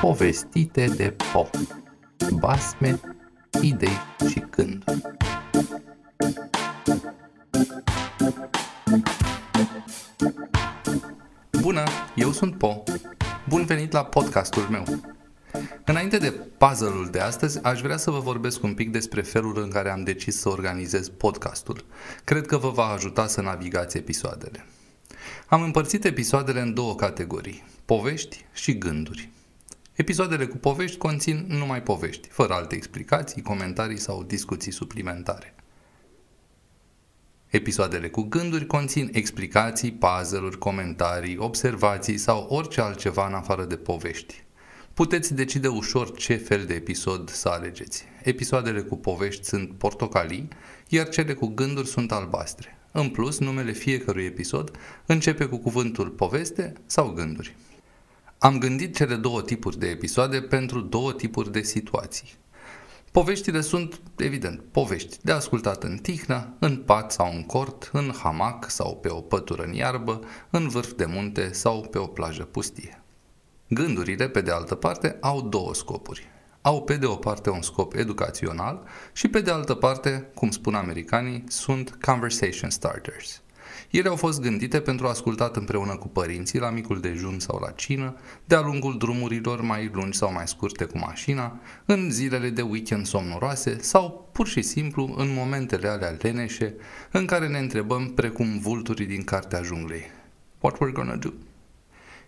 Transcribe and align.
Povestite 0.00 0.86
de 0.86 1.16
Po 1.32 1.50
Basme, 2.38 3.00
idei 3.60 3.98
și 4.30 4.44
gânduri 4.50 5.00
Bună, 11.60 11.82
eu 12.14 12.32
sunt 12.32 12.58
Po. 12.58 12.82
Bun 13.48 13.64
venit 13.64 13.92
la 13.92 14.04
podcastul 14.04 14.62
meu. 14.62 14.84
Înainte 15.84 16.18
de 16.18 16.30
puzzle-ul 16.30 17.08
de 17.10 17.20
astăzi, 17.20 17.62
aș 17.62 17.80
vrea 17.80 17.96
să 17.96 18.10
vă 18.10 18.18
vorbesc 18.18 18.62
un 18.62 18.74
pic 18.74 18.90
despre 18.90 19.22
felul 19.22 19.58
în 19.62 19.70
care 19.70 19.90
am 19.90 20.04
decis 20.04 20.36
să 20.36 20.48
organizez 20.48 21.08
podcastul. 21.08 21.84
Cred 22.24 22.46
că 22.46 22.56
vă 22.56 22.70
va 22.70 22.84
ajuta 22.84 23.26
să 23.26 23.40
navigați 23.40 23.96
episoadele. 23.96 24.66
Am 25.46 25.62
împărțit 25.62 26.04
episoadele 26.04 26.60
în 26.60 26.74
două 26.74 26.94
categorii, 26.94 27.64
povești 27.84 28.44
și 28.52 28.78
gânduri. 28.78 29.30
Episoadele 30.02 30.46
cu 30.46 30.56
povești 30.56 30.96
conțin 30.96 31.44
numai 31.48 31.82
povești, 31.82 32.28
fără 32.28 32.52
alte 32.52 32.74
explicații, 32.74 33.42
comentarii 33.42 33.98
sau 33.98 34.22
discuții 34.22 34.72
suplimentare. 34.72 35.54
Episoadele 37.46 38.08
cu 38.08 38.22
gânduri 38.22 38.66
conțin 38.66 39.10
explicații, 39.12 39.92
puzzle-uri, 39.92 40.58
comentarii, 40.58 41.36
observații 41.36 42.18
sau 42.18 42.46
orice 42.48 42.80
altceva 42.80 43.26
în 43.26 43.34
afară 43.34 43.64
de 43.64 43.76
povești. 43.76 44.44
Puteți 44.94 45.34
decide 45.34 45.68
ușor 45.68 46.16
ce 46.16 46.34
fel 46.34 46.64
de 46.64 46.74
episod 46.74 47.30
să 47.30 47.48
alegeți. 47.48 48.04
Episoadele 48.22 48.80
cu 48.80 48.96
povești 48.96 49.44
sunt 49.44 49.72
portocalii, 49.72 50.48
iar 50.88 51.08
cele 51.08 51.34
cu 51.34 51.46
gânduri 51.46 51.88
sunt 51.88 52.12
albastre. 52.12 52.78
În 52.92 53.08
plus, 53.08 53.38
numele 53.38 53.72
fiecărui 53.72 54.24
episod 54.24 54.70
începe 55.06 55.44
cu 55.44 55.56
cuvântul 55.56 56.08
poveste 56.08 56.72
sau 56.86 57.08
gânduri. 57.08 57.56
Am 58.42 58.58
gândit 58.58 58.96
cele 58.96 59.14
două 59.14 59.42
tipuri 59.42 59.78
de 59.78 59.88
episoade 59.88 60.40
pentru 60.40 60.80
două 60.80 61.12
tipuri 61.12 61.52
de 61.52 61.62
situații. 61.62 62.34
Poveștile 63.12 63.60
sunt, 63.60 64.00
evident, 64.16 64.62
povești 64.70 65.16
de 65.22 65.32
ascultat 65.32 65.82
în 65.82 65.96
tihnă, 65.96 66.56
în 66.58 66.76
pat 66.76 67.12
sau 67.12 67.32
în 67.32 67.42
cort, 67.42 67.90
în 67.92 68.12
hamac 68.22 68.70
sau 68.70 68.96
pe 68.96 69.08
o 69.08 69.20
pătură 69.20 69.62
în 69.62 69.72
iarbă, 69.72 70.20
în 70.50 70.68
vârf 70.68 70.92
de 70.92 71.04
munte 71.04 71.52
sau 71.52 71.80
pe 71.90 71.98
o 71.98 72.06
plajă 72.06 72.42
pustie. 72.42 73.02
Gândurile, 73.68 74.28
pe 74.28 74.40
de 74.40 74.50
altă 74.50 74.74
parte, 74.74 75.16
au 75.20 75.48
două 75.48 75.74
scopuri 75.74 76.30
au 76.62 76.82
pe 76.82 76.96
de 76.96 77.06
o 77.06 77.16
parte 77.16 77.50
un 77.50 77.62
scop 77.62 77.94
educațional 77.94 78.82
și 79.12 79.28
pe 79.28 79.40
de 79.40 79.50
altă 79.50 79.74
parte, 79.74 80.30
cum 80.34 80.50
spun 80.50 80.74
americanii, 80.74 81.44
sunt 81.48 81.98
conversation 82.00 82.70
starters. 82.70 83.42
Ele 83.90 84.08
au 84.08 84.16
fost 84.16 84.40
gândite 84.40 84.80
pentru 84.80 85.06
ascultat 85.06 85.56
împreună 85.56 85.96
cu 85.96 86.08
părinții 86.08 86.58
la 86.58 86.70
micul 86.70 87.00
dejun 87.00 87.38
sau 87.38 87.58
la 87.58 87.70
cină, 87.70 88.16
de-a 88.44 88.60
lungul 88.60 88.98
drumurilor 88.98 89.60
mai 89.60 89.90
lungi 89.92 90.18
sau 90.18 90.32
mai 90.32 90.48
scurte 90.48 90.84
cu 90.84 90.98
mașina, 90.98 91.60
în 91.84 92.10
zilele 92.10 92.50
de 92.50 92.62
weekend 92.62 93.06
somnoroase 93.06 93.78
sau 93.80 94.28
pur 94.32 94.46
și 94.46 94.62
simplu 94.62 95.14
în 95.16 95.34
momentele 95.34 95.88
alea 95.88 96.16
leneșe 96.20 96.74
în 97.10 97.24
care 97.24 97.48
ne 97.48 97.58
întrebăm 97.58 98.06
precum 98.06 98.58
vulturii 98.58 99.06
din 99.06 99.24
cartea 99.24 99.62
junglei. 99.62 100.10
What 100.60 100.76
we're 100.76 100.92
gonna 100.92 101.16
do? 101.16 101.28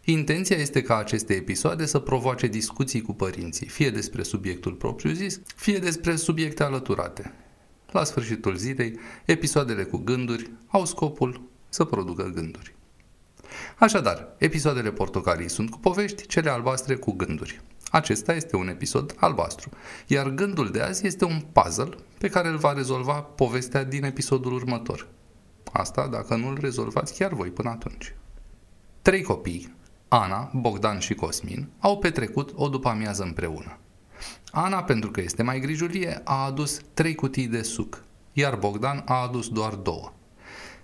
Intenția 0.05 0.56
este 0.56 0.82
ca 0.82 0.96
aceste 0.96 1.34
episoade 1.34 1.86
să 1.86 1.98
provoace 1.98 2.46
discuții 2.46 3.02
cu 3.02 3.12
părinții, 3.12 3.66
fie 3.66 3.90
despre 3.90 4.22
subiectul 4.22 4.72
propriu-zis, 4.72 5.40
fie 5.56 5.78
despre 5.78 6.16
subiecte 6.16 6.62
alăturate. 6.62 7.32
La 7.95 8.05
sfârșitul 8.05 8.56
zilei, 8.56 8.98
episoadele 9.25 9.84
cu 9.84 9.97
gânduri 9.97 10.50
au 10.67 10.84
scopul 10.84 11.42
să 11.69 11.84
producă 11.84 12.31
gânduri. 12.34 12.75
Așadar, 13.78 14.34
episoadele 14.39 14.91
portocalii 14.91 15.48
sunt 15.48 15.70
cu 15.70 15.78
povești, 15.78 16.27
cele 16.27 16.51
albastre 16.51 16.95
cu 16.95 17.12
gânduri. 17.12 17.61
Acesta 17.91 18.34
este 18.34 18.56
un 18.56 18.69
episod 18.69 19.14
albastru, 19.19 19.70
iar 20.06 20.28
gândul 20.28 20.70
de 20.70 20.81
azi 20.81 21.06
este 21.06 21.25
un 21.25 21.41
puzzle 21.53 21.97
pe 22.19 22.28
care 22.28 22.48
îl 22.48 22.56
va 22.56 22.73
rezolva 22.73 23.20
povestea 23.20 23.85
din 23.85 24.05
episodul 24.05 24.52
următor. 24.52 25.08
Asta 25.73 26.08
dacă 26.08 26.36
nu 26.36 26.48
îl 26.48 26.58
rezolvați 26.61 27.14
chiar 27.14 27.33
voi 27.33 27.51
până 27.51 27.70
atunci. 27.70 28.14
Trei 29.02 29.23
copii 29.23 29.74
Ana, 30.08 30.51
Bogdan 30.55 30.98
și 30.98 31.14
Cosmin 31.14 31.68
au 31.79 31.98
petrecut 31.98 32.52
o 32.55 32.68
după-amiază 32.68 33.23
împreună. 33.23 33.79
Ana, 34.57 34.83
pentru 34.83 35.11
că 35.11 35.20
este 35.20 35.42
mai 35.42 35.61
grijulie, 35.61 36.20
a 36.25 36.45
adus 36.45 36.81
trei 36.95 37.15
cutii 37.15 37.47
de 37.47 37.63
suc, 37.63 38.05
iar 38.33 38.57
Bogdan 38.57 39.03
a 39.07 39.23
adus 39.23 39.48
doar 39.48 39.75
două. 39.75 40.13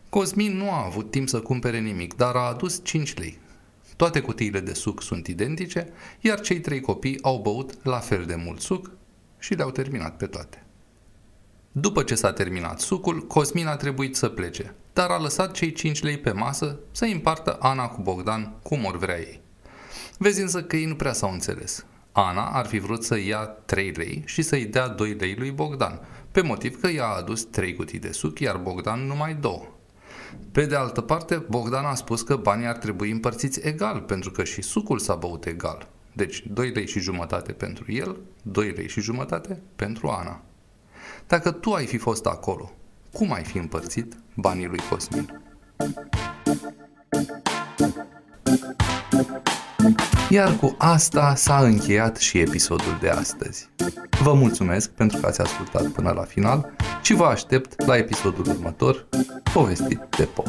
Cosmin 0.09 0.57
nu 0.57 0.71
a 0.71 0.85
avut 0.85 1.11
timp 1.11 1.29
să 1.29 1.41
cumpere 1.41 1.79
nimic, 1.79 2.15
dar 2.15 2.35
a 2.35 2.41
adus 2.41 2.81
5 2.85 3.19
lei. 3.19 3.39
Toate 3.97 4.21
cutiile 4.21 4.61
de 4.61 4.73
suc 4.73 5.03
sunt 5.03 5.27
identice, 5.27 5.89
iar 6.21 6.41
cei 6.41 6.61
trei 6.61 6.81
copii 6.81 7.23
au 7.23 7.39
băut 7.39 7.85
la 7.85 7.99
fel 7.99 8.25
de 8.25 8.35
mult 8.35 8.61
suc 8.61 8.91
și 9.39 9.55
le-au 9.55 9.71
terminat 9.71 10.17
pe 10.17 10.27
toate. 10.27 10.65
După 11.73 12.03
ce 12.03 12.15
s-a 12.15 12.33
terminat 12.33 12.81
sucul, 12.81 13.27
Cosmin 13.27 13.67
a 13.67 13.77
trebuit 13.77 14.17
să 14.17 14.29
plece, 14.29 14.75
dar 14.93 15.11
a 15.11 15.21
lăsat 15.21 15.53
cei 15.53 15.73
5 15.73 16.03
lei 16.03 16.19
pe 16.19 16.33
masă 16.33 16.79
să 16.91 17.05
împartă 17.05 17.57
Ana 17.61 17.89
cu 17.89 18.03
Bogdan 18.03 18.53
cum 18.63 18.85
ori 18.85 18.99
vrea 18.99 19.19
ei. 19.19 19.41
Vezi 20.19 20.41
însă 20.41 20.63
că 20.63 20.77
ei 20.77 20.85
nu 20.85 20.95
prea 20.95 21.13
s-au 21.13 21.33
înțeles. 21.33 21.85
Ana 22.13 22.45
ar 22.45 22.67
fi 22.67 22.79
vrut 22.79 23.05
să 23.05 23.19
ia 23.19 23.39
3 23.45 23.91
lei 23.91 24.23
și 24.27 24.43
să-i 24.43 24.65
dea 24.65 24.89
2 24.89 25.13
lei 25.13 25.35
lui 25.39 25.51
Bogdan, 25.51 26.01
pe 26.33 26.41
motiv 26.41 26.81
că 26.81 26.87
ea 26.87 27.05
a 27.05 27.17
adus 27.17 27.45
3 27.45 27.75
cutii 27.75 27.99
de 27.99 28.13
suc, 28.13 28.39
iar 28.39 28.57
Bogdan 28.57 29.07
numai 29.07 29.35
2. 29.35 29.69
Pe 30.53 30.67
de 30.67 30.75
altă 30.75 31.01
parte, 31.01 31.45
Bogdan 31.49 31.85
a 31.85 31.95
spus 31.95 32.23
că 32.23 32.37
banii 32.37 32.67
ar 32.67 32.77
trebui 32.77 33.11
împărțiți 33.11 33.61
egal, 33.63 34.01
pentru 34.01 34.31
că 34.31 34.45
și 34.45 34.63
sucul 34.63 34.99
s-a 34.99 35.15
băut 35.15 35.47
egal. 35.47 35.89
Deci 36.13 36.45
2 36.47 36.71
lei 36.71 36.87
și 36.87 37.01
jumătate 37.01 37.53
pentru 37.53 37.93
el, 37.93 38.17
2 38.43 38.71
lei 38.71 38.89
și 38.89 39.01
jumătate 39.01 39.61
pentru 39.77 40.09
Ana. 40.09 40.43
Dacă 41.27 41.51
tu 41.51 41.73
ai 41.73 41.87
fi 41.87 41.97
fost 41.97 42.27
acolo, 42.27 42.73
cum 43.13 43.33
ai 43.33 43.45
fi 43.45 43.59
împărțit 43.59 44.17
banii 44.35 44.67
lui 44.67 44.81
Cosmin? 44.91 45.43
Iar 50.33 50.57
cu 50.57 50.75
asta 50.79 51.35
s-a 51.35 51.59
încheiat 51.59 52.17
și 52.17 52.39
episodul 52.39 52.99
de 53.01 53.09
astăzi. 53.09 53.71
Vă 54.23 54.33
mulțumesc 54.33 54.91
pentru 54.91 55.19
că 55.19 55.27
ați 55.27 55.41
ascultat 55.41 55.87
până 55.87 56.11
la 56.11 56.23
final 56.23 56.75
și 57.03 57.15
vă 57.15 57.25
aștept 57.25 57.87
la 57.87 57.97
episodul 57.97 58.47
următor, 58.49 59.07
povestit 59.53 60.01
de 60.17 60.25
pop. 60.25 60.47